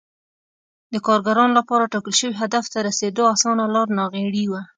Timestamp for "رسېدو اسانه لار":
2.87-3.87